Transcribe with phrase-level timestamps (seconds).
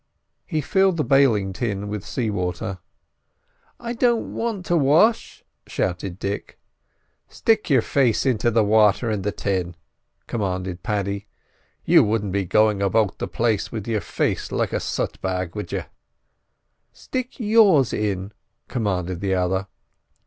[0.47, 2.79] He filled the bailing tin with sea water.
[3.79, 6.57] "I don't want to wash!" shouted Dick.
[7.29, 9.75] "Stick your face into the water in the tin,"
[10.25, 11.27] commanded Paddy.
[11.85, 15.71] "You wouldn't be going about the place with your face like a sut bag, would
[15.71, 15.83] you?"
[16.91, 18.31] "Stick yours in!"
[18.69, 19.67] commanded the other.